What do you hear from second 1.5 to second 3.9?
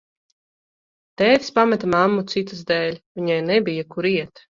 pameta mammu citas dēļ, viņai nebija,